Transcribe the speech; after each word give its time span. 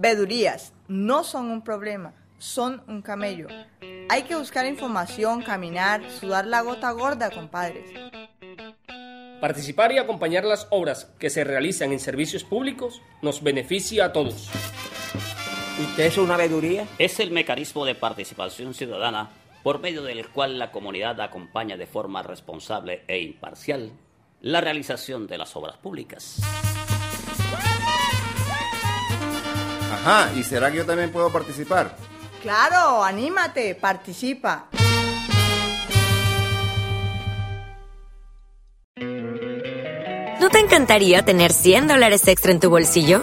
Vedurías 0.00 0.72
no 0.88 1.24
son 1.24 1.50
un 1.50 1.60
problema, 1.60 2.14
son 2.38 2.82
un 2.88 3.02
camello. 3.02 3.48
Hay 4.08 4.22
que 4.22 4.34
buscar 4.34 4.64
información, 4.64 5.42
caminar, 5.42 6.10
sudar 6.10 6.46
la 6.46 6.62
gota 6.62 6.90
gorda, 6.92 7.30
compadres. 7.30 7.84
Participar 9.42 9.92
y 9.92 9.98
acompañar 9.98 10.44
las 10.44 10.66
obras 10.70 11.12
que 11.18 11.28
se 11.28 11.44
realizan 11.44 11.92
en 11.92 12.00
servicios 12.00 12.44
públicos 12.44 13.02
nos 13.20 13.42
beneficia 13.42 14.06
a 14.06 14.12
todos. 14.14 14.48
¿Usted 15.82 16.04
es 16.06 16.16
una 16.16 16.38
veeduría? 16.38 16.86
Es 16.98 17.20
el 17.20 17.30
mecanismo 17.30 17.84
de 17.84 17.94
participación 17.94 18.72
ciudadana 18.72 19.28
por 19.62 19.80
medio 19.80 20.02
del 20.02 20.26
cual 20.30 20.58
la 20.58 20.72
comunidad 20.72 21.20
acompaña 21.20 21.76
de 21.76 21.86
forma 21.86 22.22
responsable 22.22 23.04
e 23.06 23.20
imparcial 23.20 23.92
la 24.40 24.62
realización 24.62 25.26
de 25.26 25.36
las 25.36 25.54
obras 25.56 25.76
públicas. 25.76 26.40
Ajá, 30.04 30.32
¿y 30.34 30.42
será 30.42 30.70
que 30.70 30.78
yo 30.78 30.86
también 30.86 31.12
puedo 31.12 31.30
participar? 31.30 31.96
Claro, 32.42 33.02
anímate, 33.04 33.74
participa. 33.74 34.68
¿No 40.40 40.48
te 40.48 40.58
encantaría 40.58 41.22
tener 41.22 41.52
100 41.52 41.88
dólares 41.88 42.26
extra 42.28 42.50
en 42.50 42.60
tu 42.60 42.70
bolsillo? 42.70 43.22